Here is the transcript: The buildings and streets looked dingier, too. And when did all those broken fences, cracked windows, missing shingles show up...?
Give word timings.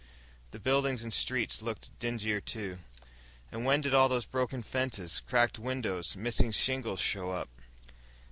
The 0.49 0.57
buildings 0.57 1.03
and 1.03 1.13
streets 1.13 1.61
looked 1.61 1.91
dingier, 1.99 2.41
too. 2.41 2.79
And 3.51 3.65
when 3.65 3.81
did 3.81 3.93
all 3.93 4.09
those 4.09 4.25
broken 4.25 4.63
fences, 4.63 5.21
cracked 5.27 5.59
windows, 5.59 6.15
missing 6.17 6.49
shingles 6.49 6.99
show 6.99 7.29
up...? 7.29 7.49